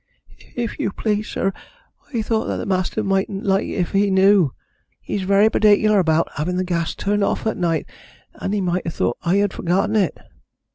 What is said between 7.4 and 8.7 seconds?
at night, and he